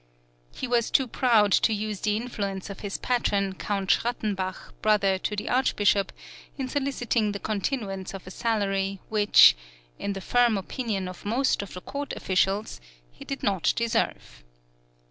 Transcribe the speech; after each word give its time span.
He 0.51 0.67
was 0.67 0.89
too 0.89 1.05
proud 1.07 1.51
to 1.51 1.71
use 1.71 2.01
the 2.01 2.17
influence 2.17 2.71
of 2.71 2.79
his 2.79 2.97
patron, 2.97 3.53
Count 3.53 3.91
Schrattenbach, 3.91 4.73
brother 4.81 5.19
to 5.19 5.35
the 5.35 5.47
Archbishop, 5.47 6.11
in 6.57 6.67
soliciting 6.67 7.33
the 7.33 7.39
continuance 7.39 8.15
of 8.15 8.25
a 8.25 8.31
salary 8.31 8.99
which, 9.09 9.55
"in 9.99 10.13
the 10.13 10.19
firm 10.21 10.57
opinion 10.57 11.07
of 11.07 11.23
most 11.23 11.61
of 11.61 11.75
the 11.75 11.81
court 11.81 12.13
officials," 12.13 12.81
he 13.11 13.23
did 13.23 13.43
not 13.43 13.73
deserve. 13.75 14.43